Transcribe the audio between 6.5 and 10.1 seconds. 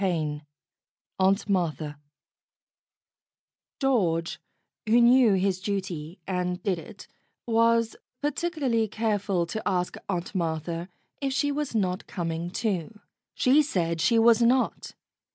did it, was particularly careful to ask